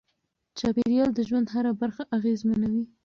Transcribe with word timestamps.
چاپیریال 0.57 1.09
د 1.15 1.19
ژوند 1.27 1.47
هره 1.53 1.71
برخه 1.81 2.03
اغېزمنوي. 2.17 2.83